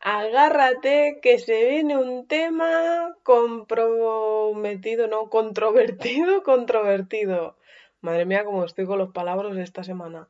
[0.00, 7.56] agárrate que se viene un tema comprometido, no, controvertido, controvertido.
[8.00, 10.28] Madre mía, cómo estoy con los palabras esta semana.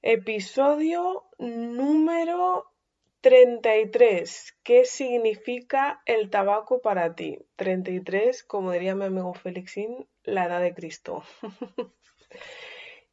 [0.00, 2.72] Episodio número
[3.20, 4.58] 33.
[4.64, 7.38] ¿Qué significa el tabaco para ti?
[7.56, 11.22] 33, como diría mi amigo Félixín, la edad de Cristo.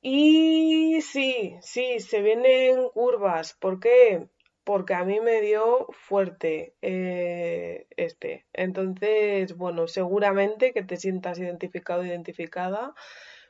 [0.02, 3.54] y sí, sí, se vienen curvas.
[3.54, 4.30] ¿Por qué?
[4.70, 8.46] Porque a mí me dio fuerte eh, este.
[8.54, 12.94] Entonces, bueno, seguramente que te sientas identificado, identificada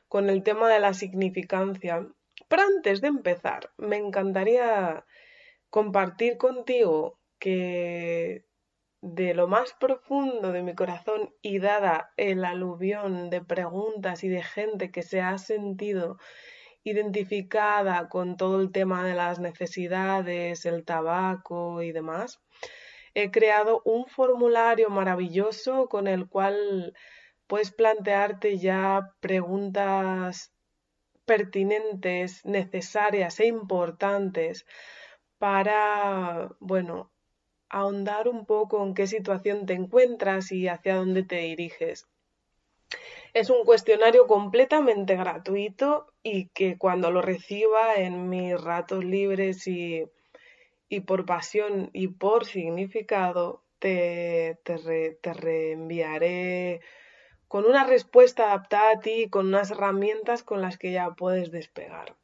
[0.08, 2.08] con el tema de la significancia.
[2.48, 5.04] Pero antes de empezar, me encantaría
[5.68, 8.46] compartir contigo que
[9.02, 14.42] de lo más profundo de mi corazón y dada el aluvión de preguntas y de
[14.42, 16.16] gente que se ha sentido
[16.84, 22.40] identificada con todo el tema de las necesidades, el tabaco y demás,
[23.14, 26.94] he creado un formulario maravilloso con el cual
[27.46, 30.52] puedes plantearte ya preguntas
[31.24, 34.66] pertinentes, necesarias e importantes
[35.38, 37.10] para, bueno,
[37.68, 42.08] ahondar un poco en qué situación te encuentras y hacia dónde te diriges.
[43.32, 50.06] Es un cuestionario completamente gratuito y que cuando lo reciba en mis ratos libres y,
[51.06, 56.80] por pasión y por significado, te, te, reenviaré
[57.48, 62.16] con una respuesta adaptada a ti, con unas herramientas con las que ya puedes despegar.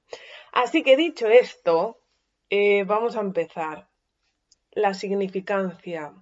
[0.53, 1.99] Así que dicho esto,
[2.51, 3.89] eh, vamos a empezar.
[4.71, 6.13] La significancia.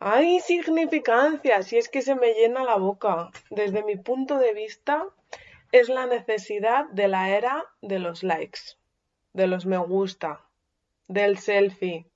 [0.00, 3.30] Hay significancia, si es que se me llena la boca.
[3.50, 5.06] Desde mi punto de vista,
[5.72, 8.60] es la necesidad de la era de los likes,
[9.32, 10.48] de los me gusta,
[11.08, 12.10] del selfie,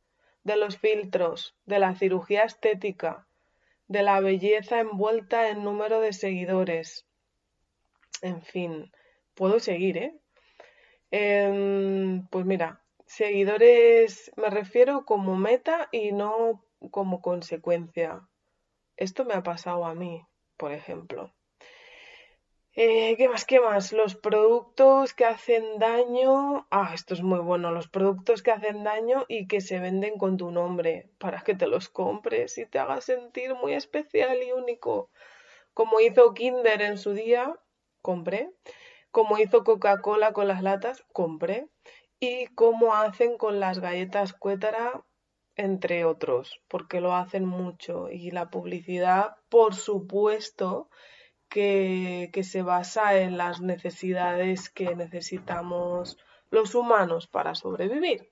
[0.44, 3.26] de los filtros, de la cirugía estética,
[3.88, 7.06] de la belleza envuelta en número de seguidores.
[8.22, 8.90] En fin,
[9.34, 10.18] puedo seguir, ¿eh?
[11.10, 18.26] Em, pues mira, seguidores me refiero como meta y no como consecuencia.
[18.96, 20.26] Esto me ha pasado a mí,
[20.56, 21.34] por ejemplo.
[22.74, 23.44] Eh, ¿Qué más?
[23.44, 23.92] ¿Qué más?
[23.92, 26.66] Los productos que hacen daño.
[26.70, 27.70] Ah, esto es muy bueno.
[27.70, 31.66] Los productos que hacen daño y que se venden con tu nombre para que te
[31.66, 35.10] los compres y te hagas sentir muy especial y único.
[35.74, 37.58] Como hizo Kinder en su día,
[38.00, 38.50] compré.
[39.10, 41.68] Como hizo Coca-Cola con las latas, compré.
[42.20, 45.04] Y como hacen con las galletas Cuétara,
[45.56, 48.08] entre otros, porque lo hacen mucho.
[48.10, 50.88] Y la publicidad, por supuesto,
[51.52, 56.16] que, se basa en las necesidades que necesitamos
[56.50, 58.28] los humanos para sobrevivir.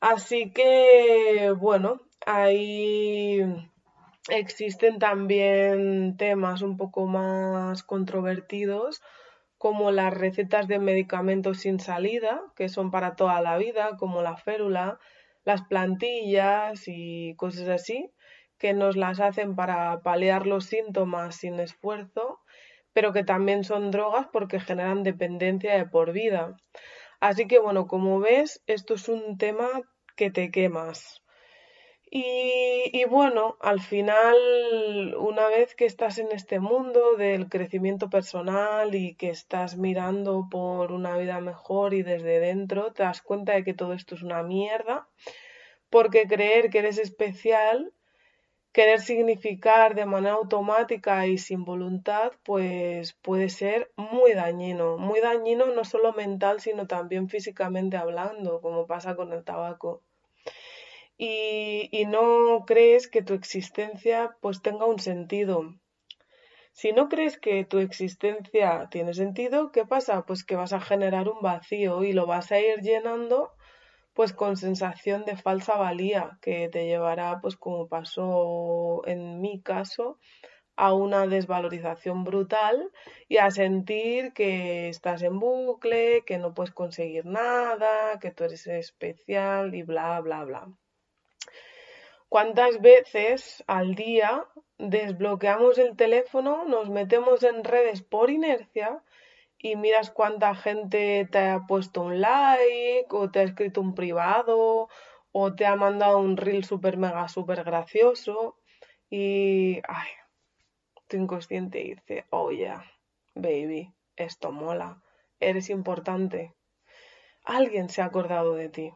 [0.00, 3.40] Así que, bueno, ahí
[4.30, 9.02] existen también temas un poco más controvertidos
[9.58, 14.36] como las recetas de medicamentos sin salida, que son para toda la vida, como la
[14.36, 14.98] férula,
[15.44, 18.10] las plantillas y cosas así,
[18.58, 22.40] que nos las hacen para paliar los síntomas sin esfuerzo,
[22.92, 26.56] pero que también son drogas porque generan dependencia de por vida.
[27.20, 29.68] Así que bueno, como ves, esto es un tema
[30.16, 31.22] que te quemas.
[32.10, 39.14] Y, bueno, al final, una vez que estás en este mundo del crecimiento personal y
[39.14, 43.74] que estás mirando por una vida mejor y desde dentro, te das cuenta de que
[43.74, 45.06] todo esto es una mierda,
[45.90, 47.92] porque creer que eres especial,
[48.78, 55.66] querer significar de manera automática y sin voluntad, pues puede ser muy dañino, muy dañino
[55.66, 60.02] no solo mental, sino también físicamente hablando, como pasa con el tabaco
[61.18, 65.74] y, no crees que tu existencia pues tenga un sentido.
[66.72, 70.24] Si no crees que tu existencia tiene sentido, ¿qué pasa?
[70.24, 73.50] Pues que vas a generar un vacío y lo vas a ir llenando
[74.18, 80.18] pues con sensación de falsa valía que te llevará pues como pasó en mi caso
[80.74, 82.90] a una desvalorización brutal
[83.28, 88.66] y a sentir que estás en bucle, que no puedes conseguir nada, que tú eres
[88.66, 90.66] especial y bla bla bla.
[92.28, 94.44] ¿Cuántas veces al día
[94.78, 99.00] desbloqueamos el teléfono, nos metemos en redes por inercia
[99.58, 104.88] y miras cuánta gente te ha puesto un like o te ha escrito un privado
[105.32, 108.56] o te ha mandado un reel super mega super gracioso
[109.10, 110.08] y ay,
[111.08, 112.50] tu inconsciente dice, oh
[113.34, 115.02] baby, esto mola,
[115.40, 116.54] eres importante.
[117.44, 118.92] Alguien se ha acordado de ti.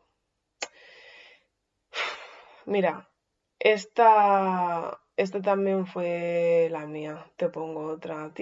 [2.67, 3.08] Mira,
[3.58, 7.27] esta, esta también fue la mía.
[7.37, 8.33] Te pongo otra.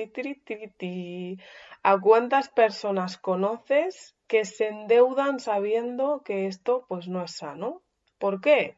[1.83, 7.83] ¿A cuántas personas conoces que se endeudan sabiendo que esto pues no es sano?
[8.19, 8.77] ¿Por qué?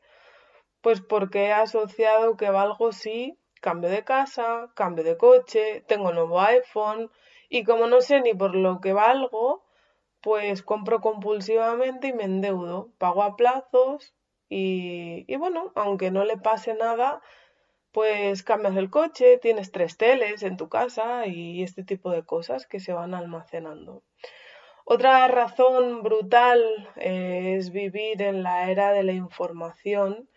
[0.81, 6.41] Pues porque he asociado que valgo si cambio de casa, cambio de coche, tengo nuevo
[6.41, 7.11] iPhone
[7.49, 9.65] y como no sé ni por lo que valgo,
[10.21, 14.15] pues compro compulsivamente y me endeudo, pago a plazos
[14.49, 17.23] y, y bueno, aunque no le pase nada,
[17.93, 22.67] pues cambias el coche, tienes tres teles en tu casa y este tipo de cosas
[22.67, 24.03] que se van almacenando.
[24.85, 26.61] Otra razón brutal
[26.97, 30.29] eh, es vivir en la era de la información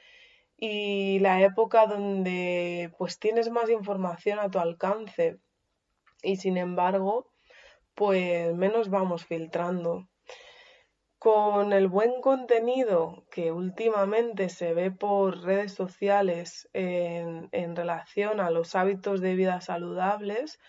[0.57, 5.39] y la época donde pues tienes más información a tu alcance
[6.21, 7.31] y sin embargo
[7.95, 10.07] pues menos vamos filtrando.
[11.25, 18.75] Con el buen contenido que últimamente se ve por redes sociales en, relación a los
[18.75, 20.59] hábitos de vida saludables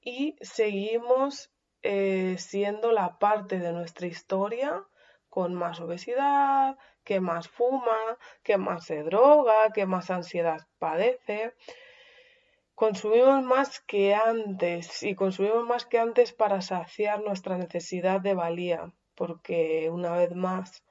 [0.00, 1.50] y seguimos
[1.82, 4.84] eh, siendo la parte de nuestra historia
[5.28, 11.52] con más obesidad, que más fuma, que más se droga, que más ansiedad padece.
[12.76, 18.92] Consumimos más que antes y consumimos más que antes para saciar nuestra necesidad de valía,
[19.16, 20.84] porque una vez más,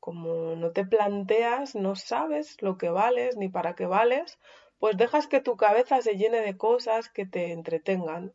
[0.00, 4.38] como no te planteas, no sabes lo que vales ni para qué vales,
[4.78, 8.34] pues dejas que tu cabeza se llene de cosas que te entretengan.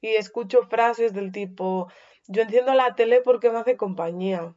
[0.00, 1.88] Y escucho frases del tipo,
[2.28, 4.54] yo enciendo la tele porque me hace compañía.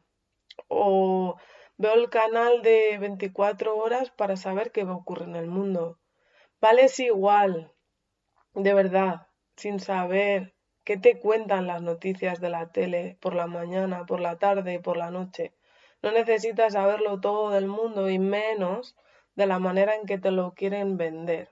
[0.68, 1.36] O
[1.78, 5.98] veo el canal de 24 horas para saber qué ocurre en el mundo.
[6.60, 7.72] Vales igual,
[8.54, 10.54] de verdad, sin saber
[10.90, 14.78] qué te cuentan las noticias de la tele por la mañana, por la tarde y
[14.80, 15.52] por la noche.
[16.02, 18.96] No necesitas saberlo todo del mundo y menos
[19.36, 21.48] de la manera en que te lo quieren vender.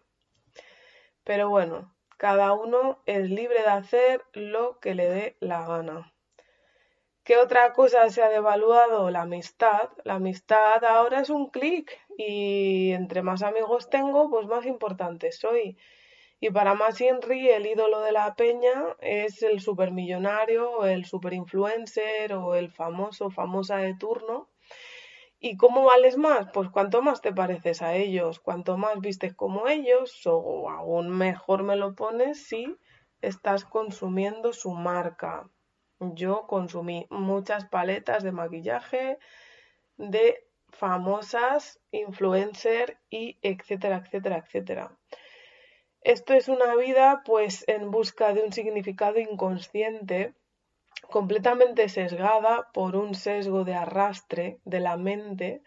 [1.23, 6.13] Pero bueno, cada uno es libre de hacer lo que le dé la gana.
[7.23, 9.09] ¿Qué otra cosa se ha devaluado?
[9.11, 9.91] La amistad.
[10.03, 15.79] La amistad ahora es un clic y entre más amigos tengo, pues más importante soy.
[16.41, 22.55] Y para más Inri, el ídolo de la peña es el supermillonario, el superinfluencer o
[22.55, 24.49] el famoso, famosa de turno.
[25.41, 26.49] ¿Y cómo vales más?
[26.53, 31.63] Pues cuanto más te pareces a ellos, cuanto más vistes como ellos, o aún mejor
[31.63, 32.77] me lo pones si
[33.21, 35.49] estás consumiendo su marca.
[36.01, 39.19] Yo consumí muchas paletas de maquillaje
[39.97, 44.97] de famosas influencer y etcétera, etcétera, etcétera.
[46.03, 50.35] Esto es una vida pues en busca de un significado inconsciente
[51.11, 55.63] completamente sesgada por un sesgo de arrastre de la mente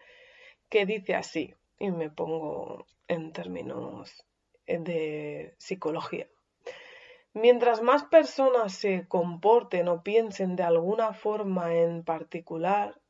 [0.68, 4.24] que dice así, y me pongo en términos
[4.66, 6.28] de psicología.
[7.34, 13.00] Mientras más personas se comporten o piensen de alguna forma en particular,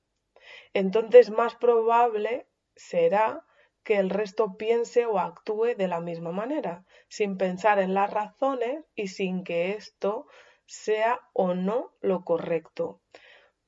[0.74, 3.44] entonces más probable será
[3.84, 8.84] que el resto piense o actúe de la misma manera, sin pensar en las razones
[8.94, 10.26] y sin que esto
[10.66, 13.00] sea o no lo correcto.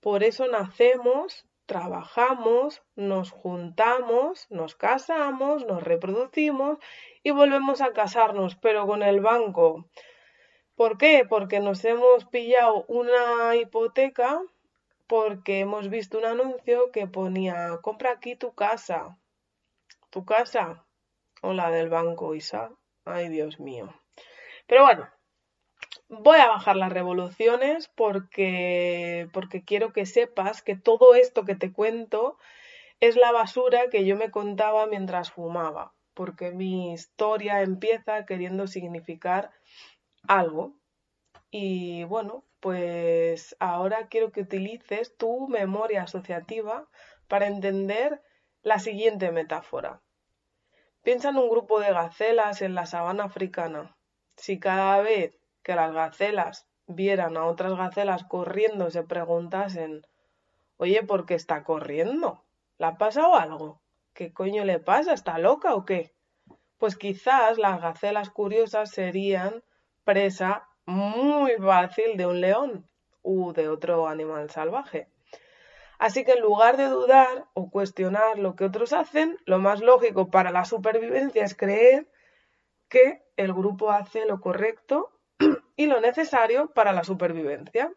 [0.01, 6.79] Por eso nacemos, trabajamos, nos juntamos, nos casamos, nos reproducimos
[7.23, 9.89] y volvemos a casarnos, pero con el banco.
[10.77, 11.25] ¿Por qué?
[11.29, 14.41] Porque nos hemos pillado una hipoteca
[15.07, 19.19] porque hemos visto un anuncio que ponía compra aquí tu casa
[20.15, 20.87] tu casa
[21.43, 22.71] o la del banco, Isa.
[23.05, 23.93] Ay, Dios mío.
[24.69, 25.09] Pero bueno,
[26.09, 31.73] voy a bajar las revoluciones porque, porque quiero que sepas que todo esto que te
[31.73, 32.39] cuento
[33.01, 39.51] es la basura que yo me contaba mientras fumaba, porque mi historia empieza queriendo significar
[40.29, 40.77] algo.
[41.51, 46.89] Y bueno, pues ahora quiero que utilices tu memoria asociativa
[47.27, 48.23] para entender
[48.63, 50.04] la siguiente metáfora.
[51.05, 53.97] Piensa en un grupo de gacelas en la sabana africana.
[54.37, 60.05] Si cada vez que las gacelas vieran a otras gacelas corriendo se preguntasen,
[60.79, 62.43] oye, ¿por qué está corriendo?
[62.79, 63.81] ¿Le ha pasado algo?
[64.13, 65.13] ¿Qué coño le pasa?
[65.13, 66.15] ¿Está loca o qué?
[66.85, 69.65] pues quizás las gacelas curiosas serían
[70.05, 72.91] presa muy fácil de un león
[73.23, 75.09] u de otro animal salvaje.
[76.07, 80.31] Así que en lugar de dudar o cuestionar lo que otros hacen, lo más lógico
[80.31, 82.07] para la supervivencia es creer
[82.91, 85.19] que el grupo hace lo correcto
[85.77, 87.91] y lo necesario para la supervivencia.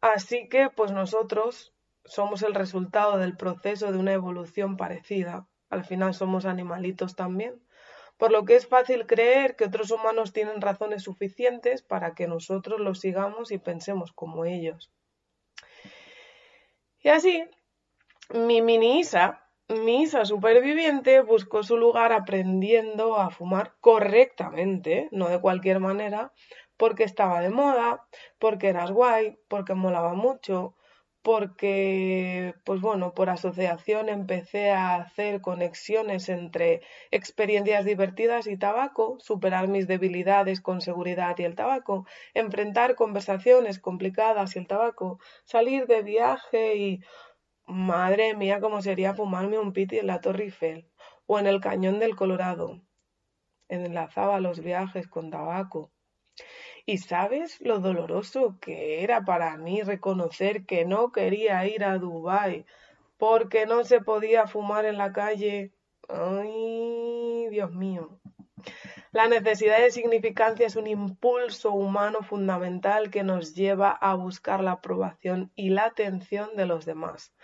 [0.00, 1.74] Así que pues nosotros
[2.04, 5.48] somos el resultado del proceso de una evolución parecida.
[5.68, 7.60] Al final somos animalitos también.
[8.18, 12.78] Por lo que es fácil creer que otros humanos tienen razones suficientes para que nosotros
[12.78, 14.92] los sigamos y pensemos como ellos.
[17.02, 17.44] Y así,
[18.28, 25.40] mi mini Isa, mi Isa superviviente, buscó su lugar aprendiendo a fumar correctamente, no de
[25.40, 26.32] cualquier manera,
[26.76, 28.06] porque estaba de moda,
[28.38, 30.74] porque eras guay, porque molaba mucho,
[31.22, 39.68] porque, pues bueno, por asociación empecé a hacer conexiones entre experiencias divertidas y tabaco, superar
[39.68, 46.02] mis debilidades con seguridad y el tabaco, enfrentar conversaciones complicadas y el tabaco, salir de
[46.02, 47.00] viaje y,
[47.66, 50.88] madre mía, cómo sería fumarme un piti en la Torre Eiffel
[51.26, 52.80] o en el Cañón del Colorado.
[53.68, 55.92] Enlazaba los viajes con tabaco.
[56.86, 62.64] ¿Y sabes lo doloroso que era para mí reconocer que no quería ir a Dubái
[63.18, 65.72] porque no se podía fumar en la calle?
[66.08, 68.20] Ay, Dios mío.
[69.12, 74.72] La necesidad de significancia es un impulso humano fundamental que nos lleva a buscar la
[74.72, 77.34] aprobación y la atención de los demás.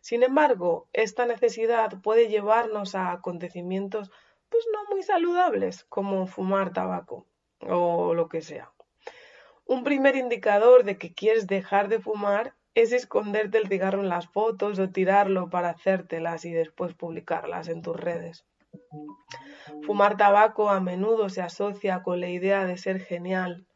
[0.00, 4.10] Sin embargo, esta necesidad puede llevarnos a acontecimientos
[4.48, 7.26] pues no muy saludables como fumar tabaco
[7.60, 8.72] o lo que sea.
[9.72, 14.28] Un primer indicador de que quieres dejar de fumar es esconderte el cigarro en las
[14.28, 18.44] fotos o tirarlo para hacértelas y después publicarlas en tus redes.
[19.86, 23.66] Fumar tabaco a menudo se asocia con la idea de ser genial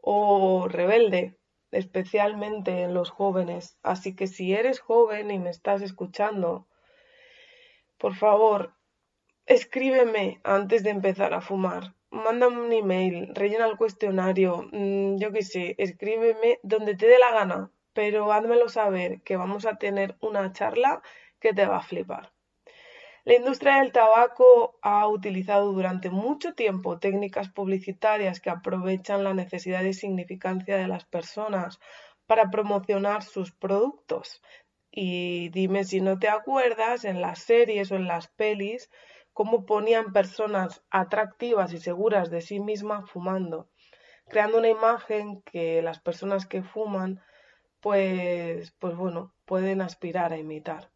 [0.00, 1.38] o rebelde,
[1.70, 3.78] especialmente en los jóvenes.
[3.84, 6.66] Así que si eres joven y me estás escuchando,
[7.96, 8.74] por favor,
[9.46, 15.42] escríbeme antes de empezar a fumar mándame un email, rellena el cuestionario, mm, yo qué
[15.42, 20.52] sé, escríbeme donde te dé la gana, pero házmelo saber que vamos a tener una
[20.52, 21.02] charla
[21.40, 22.32] que te va a flipar.
[23.24, 29.82] La industria del tabaco ha utilizado durante mucho tiempo técnicas publicitarias que aprovechan la necesidad
[29.82, 31.78] de significancia de las personas
[32.26, 34.40] para promocionar sus productos.
[34.90, 38.90] Y dime si no te acuerdas, en las series o en las pelis
[39.38, 43.68] cómo ponían personas atractivas y seguras de sí mismas fumando,
[44.26, 47.22] creando una imagen que las personas que fuman,
[47.78, 50.90] pues, pues bueno, pueden aspirar a imitar.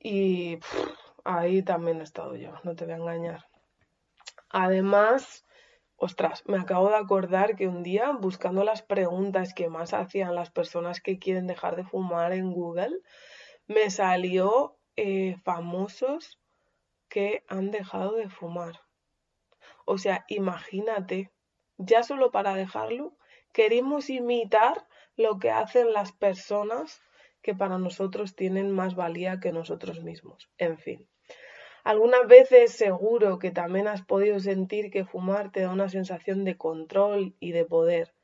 [0.00, 0.58] Y
[1.22, 3.46] ahí también he estado yo, no te voy a engañar.
[4.48, 5.46] Además,
[5.94, 10.50] ostras, me acabo de acordar que un día, buscando las preguntas que más hacían las
[10.50, 12.98] personas que quieren dejar de fumar en Google,
[13.68, 16.41] me salió eh, famosos
[17.12, 18.80] que han dejado de fumar.
[19.84, 21.30] O sea, imagínate,
[21.76, 23.18] ya solo para dejarlo,
[23.52, 27.02] queremos imitar lo que hacen las personas
[27.42, 30.48] que para nosotros tienen más valía que nosotros mismos.
[30.56, 31.06] En fin.
[31.84, 36.56] Algunas veces seguro que también has podido sentir que fumar te da una sensación de
[36.56, 38.14] control y de poder.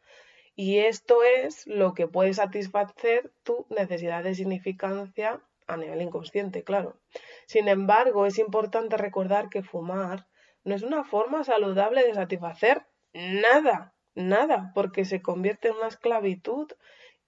[0.54, 6.98] Y esto es lo que puede satisfacer tu necesidad de significancia a nivel inconsciente, claro.
[7.46, 10.26] Sin embargo, es importante recordar que fumar
[10.64, 16.72] no es una forma saludable de satisfacer nada, nada, porque se convierte en una esclavitud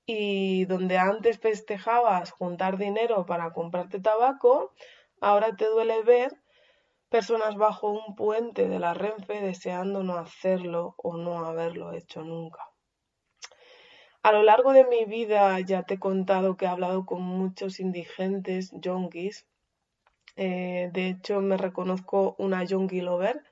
[0.07, 4.75] y donde antes festejabas juntar dinero para comprarte tabaco,
[5.21, 6.33] ahora te duele ver
[7.11, 12.70] personas bajo un puente de la Renfe deseando no hacerlo o no haberlo hecho nunca.
[14.23, 17.81] A lo largo de mi vida ya te he contado que he hablado con muchos
[17.81, 19.47] indigentes yonkis.
[20.37, 23.43] Eh, de hecho, me reconozco una yonki lover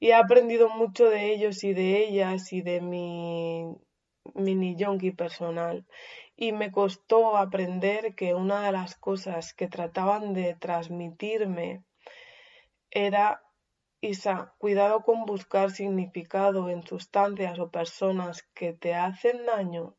[0.00, 3.76] y he aprendido mucho de ellos y de ellas y de mi
[4.34, 5.86] mini yonki personal.
[6.34, 11.84] Y me costó aprender que una de las cosas que trataban de transmitirme
[12.90, 13.41] era
[14.04, 19.94] Isa, cuidado con buscar significado en sustancias o personas que te hacen daño,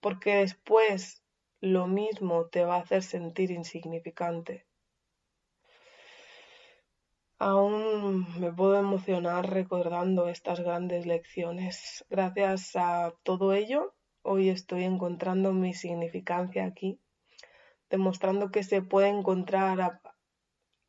[0.00, 1.22] porque después
[1.60, 4.64] lo mismo te va a hacer sentir insignificante.
[7.38, 12.06] Aún me puedo emocionar recordando estas grandes lecciones.
[12.08, 16.98] Gracias a todo ello, hoy estoy encontrando mi significancia aquí,
[17.90, 20.00] demostrando que se puede encontrar a,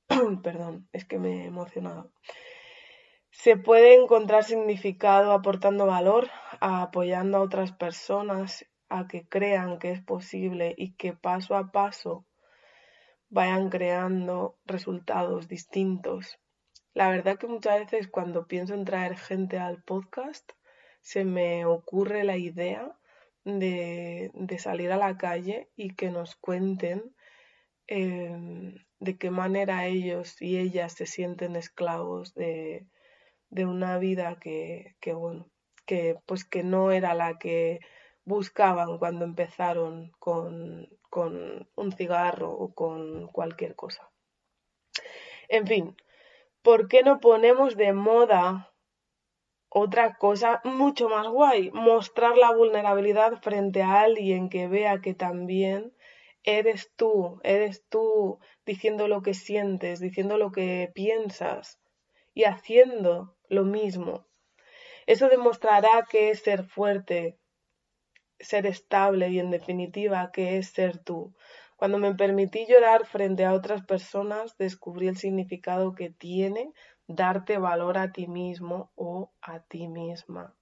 [0.44, 2.10] perdón, es que me he emocionado.
[3.34, 10.02] Se puede encontrar significado aportando valor, apoyando a otras personas a que crean que es
[10.02, 12.28] posible y que paso a paso
[13.30, 16.40] vayan creando resultados distintos.
[16.94, 20.52] La verdad que muchas veces cuando pienso en traer gente al podcast,
[21.02, 22.96] se me ocurre la idea
[23.46, 27.16] de, salir a la calle y que nos cuenten
[27.88, 32.86] em, de qué manera ellos y ellas se sienten esclavos de,
[33.66, 35.48] una vida que, que, bueno,
[35.86, 37.80] que pues que no era la que
[38.26, 44.10] buscaban cuando empezaron con, con un cigarro o con cualquier cosa.
[45.50, 45.96] En fin,
[46.62, 48.74] ¿por qué no ponemos de moda
[49.70, 51.72] otra cosa mucho más guay?
[51.72, 55.94] Mostrar la vulnerabilidad frente a alguien que vea que también
[56.44, 61.83] eres tú, eres tú diciendo lo que sientes, diciendo lo que piensas
[62.34, 64.26] y haciendo lo mismo.
[65.06, 67.38] Eso demostrará que es ser fuerte,
[68.40, 71.34] ser estable y en definitiva que es ser tú.
[71.76, 76.72] Cuando me permití llorar frente a otras personas, descubrí el significado que tiene
[77.08, 80.56] darte valor a ti mismo o a ti misma.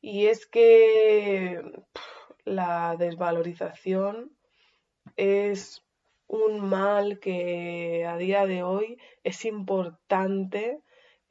[0.00, 1.62] Y es que
[2.44, 4.36] la desvalorización
[5.16, 5.82] es
[6.26, 10.80] un mal que a día de hoy es importante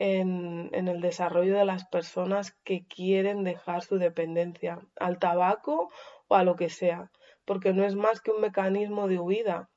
[0.04, 5.92] en, el desarrollo de las personas que quieren dejar su dependencia al tabaco
[6.28, 7.10] o a lo que sea,
[7.46, 9.70] porque no es más que un mecanismo de huida.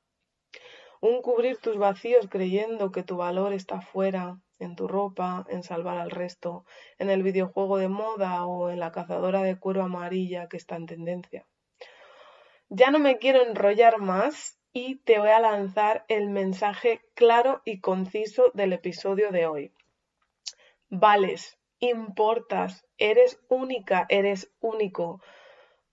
[0.99, 5.97] Un cubrir tus vacíos creyendo que tu valor está fuera, en tu ropa, en salvar
[5.97, 6.65] al resto,
[6.97, 10.87] en el videojuego de moda o en la cazadora de cuero amarilla que está en
[10.87, 11.47] tendencia.
[12.67, 17.79] Ya no me quiero enrollar más y te voy a lanzar el mensaje claro y
[17.79, 19.76] conciso del episodio de hoy.
[20.89, 25.21] Vales, importas, eres única, eres único,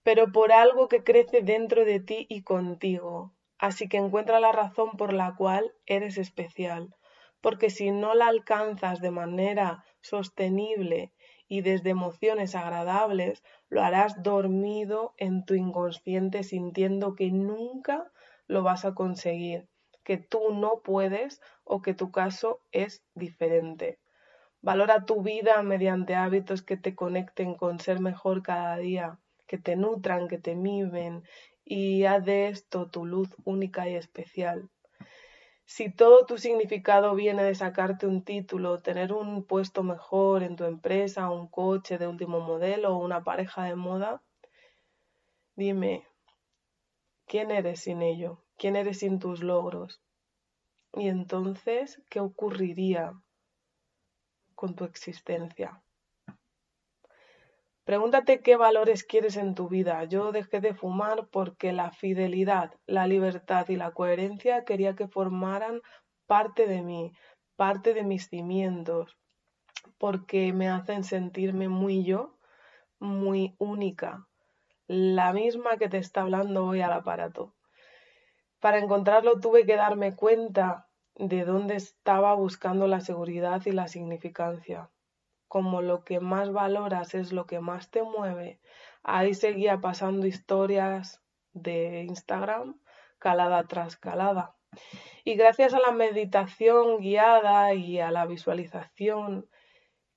[0.03, 3.33] pero por algo que crece dentro de ti y contigo.
[3.57, 6.95] Así que encuentra la razón por la cual eres especial,
[7.41, 11.13] porque si no la alcanzas de manera sostenible
[11.47, 18.11] y desde emociones agradables, lo harás dormido en tu inconsciente sintiendo que nunca
[18.47, 19.67] lo vas a conseguir,
[20.03, 23.99] que tú no puedes o que tu caso es diferente.
[24.65, 29.75] Valora tu vida mediante hábitos que te conecten con ser mejor cada día, que te
[29.75, 31.23] nutran, que te mimen
[31.63, 34.69] y haz de esto tu luz única y especial
[35.65, 40.63] si todo tu significado viene de sacarte un título, tener un puesto mejor en tu
[40.63, 44.21] empresa, un coche de último modelo o una pareja de moda,
[45.55, 46.07] dime,
[47.25, 48.43] ¿quién eres sin ello?
[48.57, 50.01] ¿Quién eres sin tus logros?
[50.93, 53.13] Y entonces, ¿qué ocurriría
[54.55, 55.81] con tu existencia?
[57.85, 60.03] Pregúntate qué valores quieres en tu vida.
[60.05, 65.81] Yo dejé de fumar porque la fidelidad, la libertad y la coherencia quería que formaran
[66.25, 67.13] parte de mí,
[67.55, 69.15] parte de mis cimientos,
[69.99, 72.39] porque me hacen sentirme muy yo,
[72.99, 74.27] muy única,
[74.87, 77.53] la misma que te está hablando hoy al aparato.
[78.59, 80.84] Para encontrarlo tuve que darme cuenta
[81.15, 84.89] de dónde estaba buscando la seguridad y la significancia
[85.55, 88.59] como lo que más valoras es lo que más te mueve,
[89.03, 91.23] ahí seguía pasando historias
[91.53, 92.79] de Instagram
[93.19, 94.57] calada tras calada.
[95.23, 99.47] Y gracias a la meditación guiada y a la visualización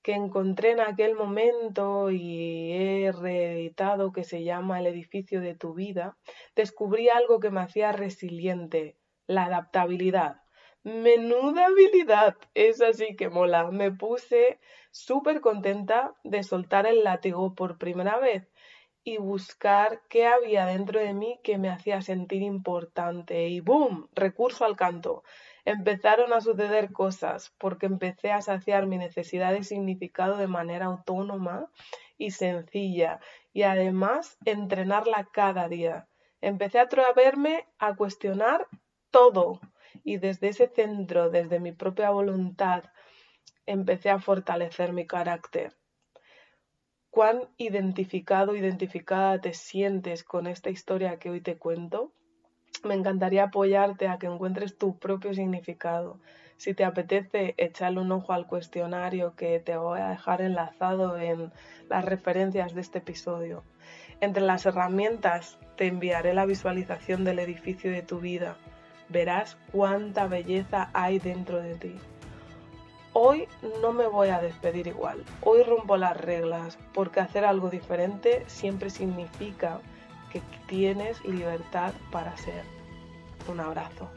[0.01, 5.73] que encontré en aquel momento y he reeditado que se llama El edificio de tu
[5.73, 6.17] vida,
[6.55, 10.41] descubrí algo que me hacía resiliente, la adaptabilidad.
[10.83, 13.69] Menuda habilidad, es así que mola.
[13.69, 14.59] Me puse
[14.91, 18.47] súper contenta de soltar el látigo por primera vez
[19.03, 23.49] y buscar qué había dentro de mí que me hacía sentir importante.
[23.49, 24.07] Y ¡boom!
[24.13, 25.23] Recurso al canto.
[25.65, 31.69] Empezaron a suceder cosas porque empecé a saciar mi necesidad de significado de manera autónoma
[32.17, 33.19] y sencilla
[33.51, 36.07] y además entrenarla cada día.
[36.39, 38.65] Empecé a atreverme a cuestionar
[39.11, 39.59] todo
[40.03, 42.83] y desde ese centro, desde mi propia voluntad,
[43.65, 45.75] empecé a fortalecer mi carácter.
[47.09, 52.13] ¿Cuán identificado, identificada te sientes con esta historia que hoy te cuento?
[52.83, 56.19] Me encantaría apoyarte a que encuentres tu propio significado.
[56.57, 61.51] Si te apetece, echarle un ojo al cuestionario que te voy a dejar enlazado en
[61.89, 63.63] las referencias de este episodio.
[64.21, 68.57] Entre las herramientas te enviaré la visualización del edificio de tu vida
[69.09, 71.95] verás cuánta belleza hay dentro de ti.
[73.13, 73.47] Hoy
[73.81, 78.89] no me voy a despedir igual, hoy rompo las reglas, porque hacer algo diferente siempre
[78.89, 79.79] significa
[80.31, 82.63] que tienes libertad para ser.
[83.47, 84.07] Un abrazo.